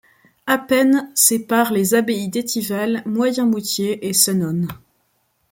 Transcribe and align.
À 0.47 0.57
peine 0.57 1.11
séparent 1.13 1.71
les 1.71 1.93
abbayes 1.93 2.27
d'Étival, 2.29 3.03
Moyenmoutier 3.05 4.07
et 4.09 4.13
Senones. 4.13 4.67